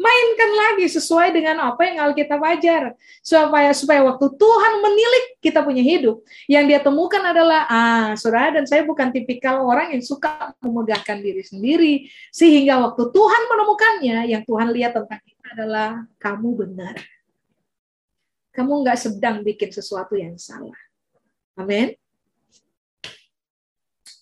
[0.00, 2.96] mainkan lagi sesuai dengan apa yang Alkitab ajar.
[3.22, 6.24] Supaya supaya waktu Tuhan menilik kita punya hidup.
[6.50, 11.42] Yang dia temukan adalah ah saudara dan saya bukan tipikal orang yang suka memegahkan diri
[11.44, 11.94] sendiri.
[12.34, 15.88] Sehingga waktu Tuhan menemukannya yang Tuhan lihat tentang kita adalah
[16.18, 16.96] kamu benar.
[18.52, 20.76] Kamu nggak sedang bikin sesuatu yang salah.
[21.56, 21.96] Amin.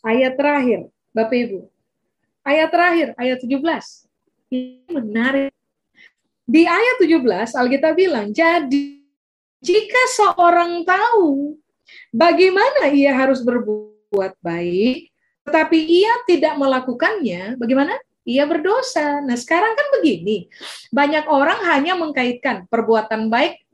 [0.01, 1.61] Ayat terakhir Bapak Ibu.
[2.41, 4.11] Ayat terakhir ayat 17
[4.51, 5.55] ini menarik
[6.51, 8.99] di ayat 17 Alkitab bilang, jadi
[9.63, 11.55] jika seorang tahu
[12.11, 15.15] bagaimana ia harus berbuat baik,
[15.47, 17.95] tetapi ia tidak melakukannya, bagaimana?
[18.31, 19.25] ia berdosa.
[19.25, 20.47] Nah, sekarang kan begini.
[20.93, 23.65] Banyak orang hanya mengkaitkan perbuatan baik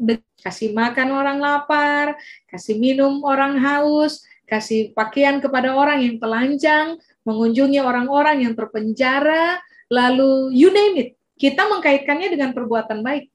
[0.41, 2.15] kasih makan orang lapar,
[2.47, 6.97] kasih minum orang haus, kasih pakaian kepada orang yang telanjang,
[7.27, 9.59] mengunjungi orang-orang yang terpenjara,
[9.91, 11.11] lalu you name it.
[11.37, 13.29] Kita mengkaitkannya dengan perbuatan baik.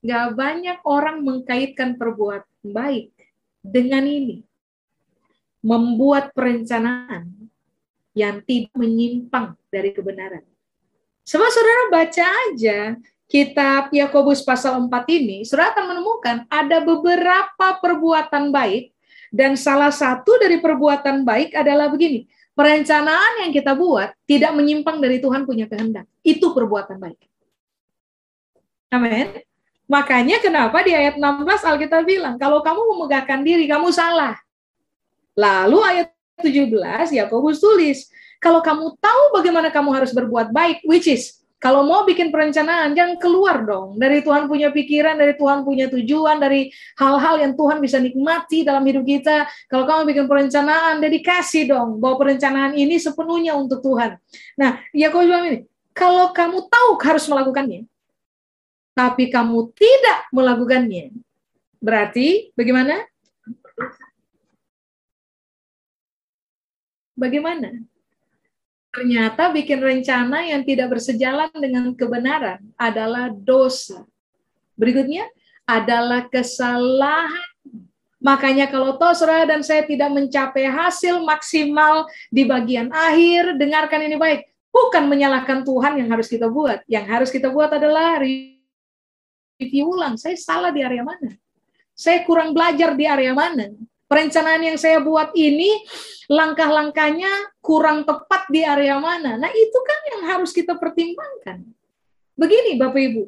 [0.00, 3.12] Gak banyak orang mengkaitkan perbuatan baik
[3.60, 4.40] dengan ini.
[5.60, 7.28] Membuat perencanaan
[8.16, 10.44] yang tidak menyimpang dari kebenaran.
[11.26, 18.54] Sebab saudara baca aja kitab Yakobus pasal 4 ini, saudara akan menemukan ada beberapa perbuatan
[18.54, 18.94] baik
[19.34, 25.20] dan salah satu dari perbuatan baik adalah begini, perencanaan yang kita buat tidak menyimpang dari
[25.20, 26.08] Tuhan punya kehendak.
[26.24, 27.20] Itu perbuatan baik.
[28.88, 29.44] Amin.
[29.86, 34.34] Makanya kenapa di ayat 16 Alkitab bilang, kalau kamu memegahkan diri, kamu salah.
[35.38, 36.08] Lalu ayat
[36.42, 38.10] 17 Yakobus tulis,
[38.42, 43.16] kalau kamu tahu bagaimana kamu harus berbuat baik, which is kalau mau bikin perencanaan, jangan
[43.16, 46.68] keluar dong dari Tuhan punya pikiran, dari Tuhan punya tujuan, dari
[47.00, 49.48] hal-hal yang Tuhan bisa nikmati dalam hidup kita.
[49.72, 54.20] Kalau kamu bikin perencanaan, dedikasi dong bahwa perencanaan ini sepenuhnya untuk Tuhan.
[54.60, 55.58] Nah, ya kau bilang ini,
[55.96, 57.88] kalau kamu tahu harus melakukannya,
[58.92, 61.08] tapi kamu tidak melakukannya,
[61.80, 63.00] berarti bagaimana?
[67.16, 67.95] Bagaimana?
[68.96, 74.08] Ternyata bikin rencana yang tidak bersejalan dengan kebenaran adalah dosa.
[74.72, 75.28] Berikutnya
[75.68, 77.44] adalah kesalahan.
[78.16, 84.16] Makanya kalau toh saudara dan saya tidak mencapai hasil maksimal di bagian akhir, dengarkan ini
[84.16, 84.48] baik.
[84.72, 86.80] Bukan menyalahkan Tuhan yang harus kita buat.
[86.88, 90.16] Yang harus kita buat adalah review ulang.
[90.16, 91.36] Saya salah di area mana?
[91.92, 93.68] Saya kurang belajar di area mana?
[94.06, 95.82] Perencanaan yang saya buat ini
[96.30, 99.34] langkah-langkahnya kurang tepat di area mana.
[99.34, 101.66] Nah, itu kan yang harus kita pertimbangkan.
[102.36, 103.22] Begini Bapak Ibu,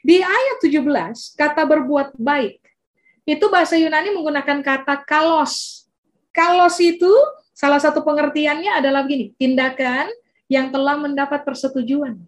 [0.00, 2.64] di ayat 17 kata berbuat baik
[3.24, 5.84] itu bahasa Yunani menggunakan kata kalos.
[6.32, 7.12] Kalos itu
[7.52, 10.08] salah satu pengertiannya adalah begini, tindakan
[10.48, 12.20] yang telah mendapat persetujuan.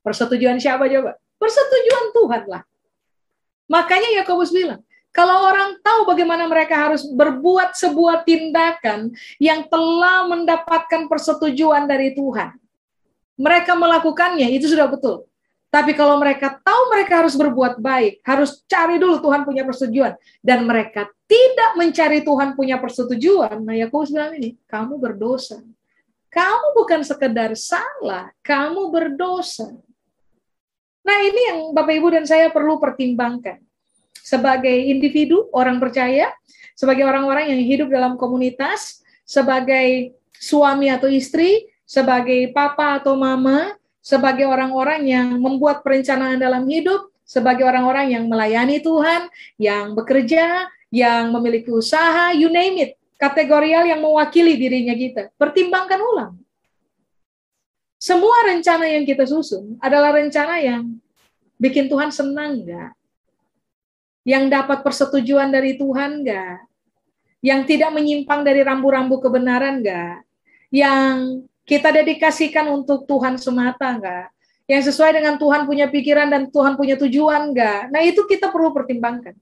[0.00, 1.16] Persetujuan siapa coba?
[1.36, 2.62] Persetujuan Tuhan lah.
[3.68, 4.80] Makanya Yakobus bilang,
[5.12, 12.56] kalau orang tahu bagaimana mereka harus berbuat sebuah tindakan yang telah mendapatkan persetujuan dari Tuhan,
[13.36, 15.28] mereka melakukannya itu sudah betul.
[15.68, 20.64] Tapi kalau mereka tahu mereka harus berbuat baik, harus cari dulu Tuhan punya persetujuan, dan
[20.64, 25.64] mereka tidak mencari Tuhan punya persetujuan, nah Yakobus bilang ini, kamu berdosa.
[26.32, 29.72] Kamu bukan sekedar salah, kamu berdosa.
[31.04, 33.60] Nah ini yang Bapak Ibu dan saya perlu pertimbangkan
[34.22, 36.30] sebagai individu, orang percaya,
[36.78, 44.46] sebagai orang-orang yang hidup dalam komunitas, sebagai suami atau istri, sebagai papa atau mama, sebagai
[44.46, 49.26] orang-orang yang membuat perencanaan dalam hidup, sebagai orang-orang yang melayani Tuhan,
[49.58, 55.30] yang bekerja, yang memiliki usaha, you name it, kategorial yang mewakili dirinya kita.
[55.38, 56.32] Pertimbangkan ulang.
[58.02, 60.98] Semua rencana yang kita susun adalah rencana yang
[61.54, 62.90] bikin Tuhan senang nggak?
[64.22, 66.66] Yang dapat persetujuan dari Tuhan enggak?
[67.42, 70.22] Yang tidak menyimpang dari rambu-rambu kebenaran enggak?
[70.70, 74.30] Yang kita dedikasikan untuk Tuhan semata enggak?
[74.70, 77.90] Yang sesuai dengan Tuhan punya pikiran dan Tuhan punya tujuan enggak?
[77.90, 79.34] Nah, itu kita perlu pertimbangkan.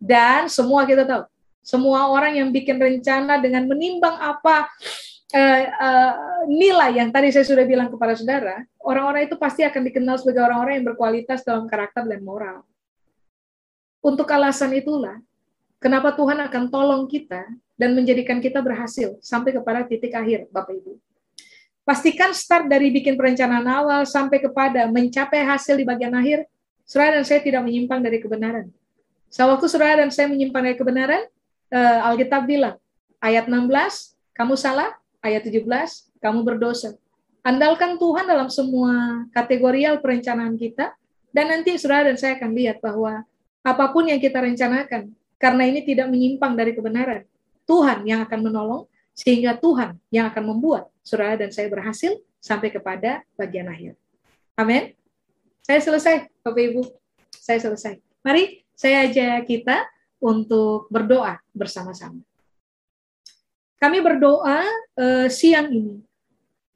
[0.00, 1.24] Dan semua kita tahu,
[1.60, 4.68] semua orang yang bikin rencana dengan menimbang apa
[5.36, 6.14] uh, uh,
[6.48, 10.80] nilai yang tadi saya sudah bilang kepada saudara, orang-orang itu pasti akan dikenal sebagai orang-orang
[10.80, 12.64] yang berkualitas dalam karakter dan moral.
[14.00, 15.20] Untuk alasan itulah,
[15.76, 17.44] kenapa Tuhan akan tolong kita
[17.76, 20.96] dan menjadikan kita berhasil sampai kepada titik akhir, Bapak Ibu.
[21.84, 26.48] Pastikan start dari bikin perencanaan awal sampai kepada mencapai hasil di bagian akhir,
[26.88, 28.72] saudara dan saya tidak menyimpang dari kebenaran.
[29.28, 31.22] Sewaktu saudara dan saya menyimpang dari kebenaran,
[31.72, 32.76] uh, Alkitab bilang,
[33.20, 35.64] ayat 16, kamu salah, ayat 17,
[36.24, 36.96] kamu berdosa.
[37.40, 40.92] Andalkan Tuhan dalam semua kategorial perencanaan kita,
[41.32, 43.22] dan nanti saudara dan saya akan lihat bahwa
[43.60, 47.24] apa pun yang kita rencanakan, karena ini tidak menyimpang dari kebenaran.
[47.68, 48.82] Tuhan yang akan menolong,
[49.12, 53.94] sehingga Tuhan yang akan membuat saudara dan saya berhasil sampai kepada bagian akhir.
[54.56, 54.96] Amin.
[55.60, 56.82] Saya selesai, Bapak Ibu.
[57.36, 58.00] Saya selesai.
[58.24, 59.84] Mari saya ajak kita
[60.20, 62.20] untuk berdoa bersama-sama.
[63.80, 64.60] Kami berdoa
[64.96, 66.04] uh, siang ini.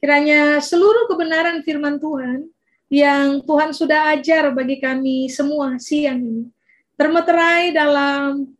[0.00, 2.48] Kiranya seluruh kebenaran firman Tuhan
[2.92, 6.53] yang Tuhan sudah ajar bagi kami semua siang ini
[6.94, 8.54] termeterai dalam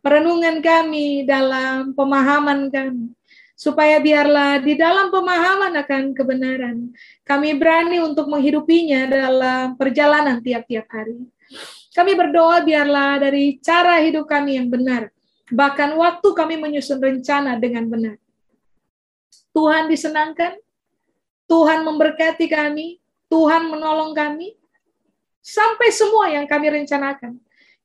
[0.00, 3.12] perenungan kami, dalam pemahaman kami.
[3.60, 6.96] supaya biarlah di dalam pemahaman akan kebenaran,
[7.28, 11.28] kami berani untuk menghidupinya dalam perjalanan tiap-tiap hari.
[11.92, 15.12] Kami berdoa biarlah dari cara hidup kami yang benar,
[15.52, 18.16] bahkan waktu kami menyusun rencana dengan benar.
[19.52, 20.56] Tuhan disenangkan,
[21.44, 22.96] Tuhan memberkati kami,
[23.28, 24.56] Tuhan menolong kami,
[25.44, 27.36] sampai semua yang kami rencanakan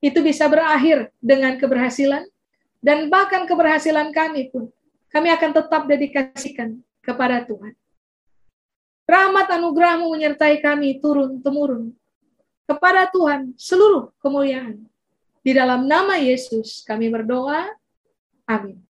[0.06, 2.30] itu bisa berakhir dengan keberhasilan,
[2.78, 4.70] dan bahkan keberhasilan kami pun,
[5.10, 7.74] kami akan tetap dedikasikan kepada Tuhan.
[9.06, 11.94] Rahmat anugerahmu menyertai kami turun-temurun.
[12.66, 14.82] Kepada Tuhan seluruh kemuliaan.
[15.46, 17.70] Di dalam nama Yesus kami berdoa.
[18.50, 18.82] Amin.